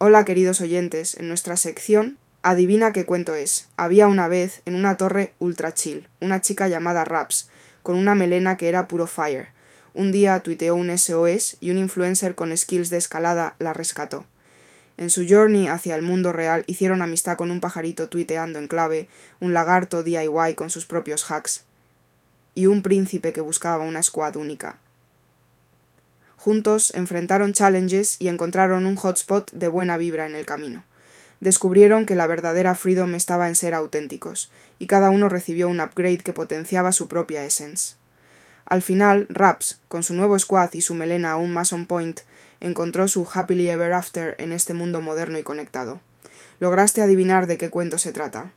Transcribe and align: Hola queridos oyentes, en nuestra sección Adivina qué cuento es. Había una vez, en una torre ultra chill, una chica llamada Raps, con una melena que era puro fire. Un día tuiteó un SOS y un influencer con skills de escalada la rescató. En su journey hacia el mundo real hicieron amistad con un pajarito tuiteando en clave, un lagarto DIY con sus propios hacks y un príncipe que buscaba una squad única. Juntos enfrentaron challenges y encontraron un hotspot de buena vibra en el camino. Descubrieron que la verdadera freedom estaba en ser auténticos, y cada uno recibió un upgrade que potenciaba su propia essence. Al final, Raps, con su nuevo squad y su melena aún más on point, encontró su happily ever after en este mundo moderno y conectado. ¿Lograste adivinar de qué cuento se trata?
Hola 0.00 0.24
queridos 0.24 0.60
oyentes, 0.60 1.16
en 1.16 1.26
nuestra 1.26 1.56
sección 1.56 2.18
Adivina 2.42 2.92
qué 2.92 3.04
cuento 3.04 3.34
es. 3.34 3.66
Había 3.76 4.06
una 4.06 4.28
vez, 4.28 4.62
en 4.64 4.76
una 4.76 4.96
torre 4.96 5.34
ultra 5.40 5.74
chill, 5.74 6.06
una 6.20 6.40
chica 6.40 6.68
llamada 6.68 7.04
Raps, 7.04 7.50
con 7.82 7.96
una 7.96 8.14
melena 8.14 8.56
que 8.56 8.68
era 8.68 8.86
puro 8.86 9.08
fire. 9.08 9.48
Un 9.94 10.12
día 10.12 10.38
tuiteó 10.38 10.76
un 10.76 10.96
SOS 10.96 11.56
y 11.58 11.72
un 11.72 11.78
influencer 11.78 12.36
con 12.36 12.56
skills 12.56 12.90
de 12.90 12.96
escalada 12.96 13.56
la 13.58 13.72
rescató. 13.72 14.24
En 14.98 15.10
su 15.10 15.26
journey 15.28 15.66
hacia 15.66 15.96
el 15.96 16.02
mundo 16.02 16.32
real 16.32 16.62
hicieron 16.68 17.02
amistad 17.02 17.36
con 17.36 17.50
un 17.50 17.58
pajarito 17.58 18.08
tuiteando 18.08 18.60
en 18.60 18.68
clave, 18.68 19.08
un 19.40 19.52
lagarto 19.52 20.04
DIY 20.04 20.54
con 20.54 20.70
sus 20.70 20.86
propios 20.86 21.28
hacks 21.28 21.64
y 22.54 22.66
un 22.66 22.82
príncipe 22.82 23.32
que 23.32 23.40
buscaba 23.40 23.82
una 23.82 24.04
squad 24.04 24.36
única. 24.36 24.78
Juntos 26.38 26.92
enfrentaron 26.94 27.52
challenges 27.52 28.16
y 28.20 28.28
encontraron 28.28 28.86
un 28.86 28.94
hotspot 28.94 29.50
de 29.50 29.66
buena 29.66 29.96
vibra 29.96 30.24
en 30.24 30.36
el 30.36 30.46
camino. 30.46 30.84
Descubrieron 31.40 32.06
que 32.06 32.14
la 32.14 32.28
verdadera 32.28 32.76
freedom 32.76 33.16
estaba 33.16 33.48
en 33.48 33.56
ser 33.56 33.74
auténticos, 33.74 34.50
y 34.78 34.86
cada 34.86 35.10
uno 35.10 35.28
recibió 35.28 35.68
un 35.68 35.80
upgrade 35.80 36.18
que 36.18 36.32
potenciaba 36.32 36.92
su 36.92 37.08
propia 37.08 37.44
essence. 37.44 37.96
Al 38.66 38.82
final, 38.82 39.26
Raps, 39.28 39.80
con 39.88 40.04
su 40.04 40.14
nuevo 40.14 40.38
squad 40.38 40.72
y 40.74 40.80
su 40.80 40.94
melena 40.94 41.32
aún 41.32 41.52
más 41.52 41.72
on 41.72 41.86
point, 41.86 42.20
encontró 42.60 43.08
su 43.08 43.28
happily 43.32 43.68
ever 43.68 43.92
after 43.92 44.36
en 44.38 44.52
este 44.52 44.74
mundo 44.74 45.00
moderno 45.00 45.38
y 45.38 45.42
conectado. 45.42 46.00
¿Lograste 46.60 47.02
adivinar 47.02 47.48
de 47.48 47.58
qué 47.58 47.68
cuento 47.68 47.98
se 47.98 48.12
trata? 48.12 48.52